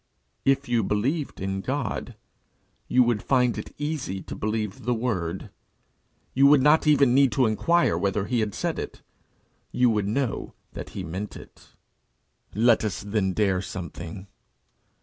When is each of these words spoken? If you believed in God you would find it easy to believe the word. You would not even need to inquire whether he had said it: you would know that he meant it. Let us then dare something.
If 0.45 0.67
you 0.67 0.81
believed 0.81 1.39
in 1.39 1.61
God 1.61 2.15
you 2.87 3.03
would 3.03 3.21
find 3.21 3.55
it 3.55 3.71
easy 3.77 4.19
to 4.23 4.35
believe 4.35 4.81
the 4.81 4.95
word. 4.95 5.51
You 6.33 6.47
would 6.47 6.63
not 6.63 6.87
even 6.87 7.13
need 7.13 7.31
to 7.33 7.45
inquire 7.45 7.95
whether 7.99 8.25
he 8.25 8.39
had 8.39 8.55
said 8.55 8.79
it: 8.79 9.03
you 9.71 9.91
would 9.91 10.07
know 10.07 10.55
that 10.73 10.89
he 10.97 11.03
meant 11.03 11.35
it. 11.37 11.75
Let 12.55 12.83
us 12.83 13.01
then 13.03 13.33
dare 13.33 13.61
something. 13.61 14.25